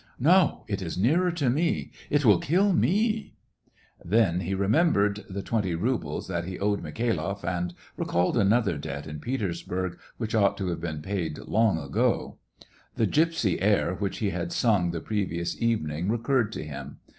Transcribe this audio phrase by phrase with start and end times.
[0.17, 1.91] No, it is nearer to me...
[2.09, 3.35] it will kill me!"
[4.03, 9.19] Then he remembered the twenty rubles which he owed Mikhailoff, and recalled another debt in
[9.19, 12.39] Petersburg, which ought to have been paid long ago;
[12.95, 16.97] the gypsy air which he had sung the previous evening recurred to him.